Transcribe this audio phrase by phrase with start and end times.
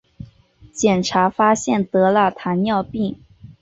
[0.73, 3.19] 检查发现得了糖尿病